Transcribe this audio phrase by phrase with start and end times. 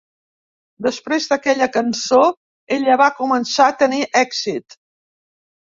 [0.85, 2.23] Després d'aquella cançó
[2.79, 4.83] ella va començar a tenir èxit.